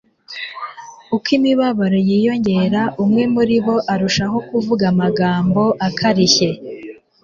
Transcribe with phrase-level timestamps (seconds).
[1.15, 6.49] Uko imibabaro yiyongera, umwe muri bo arushaho kuvuga amagambo akarishye